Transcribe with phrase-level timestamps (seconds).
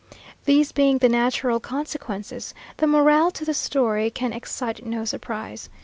[0.45, 5.69] This being the natural consequence, the morale to the story can excite no surprise.